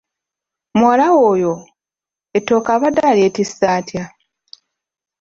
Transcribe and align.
Muwala 0.77 1.05
we 1.13 1.19
oyo 1.33 1.53
ettooke 2.37 2.69
abadde 2.75 3.01
alyetisse 3.11 3.65
atya? 3.77 4.03